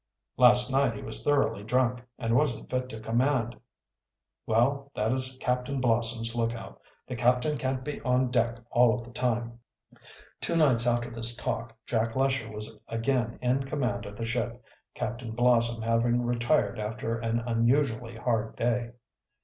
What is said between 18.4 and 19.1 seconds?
day.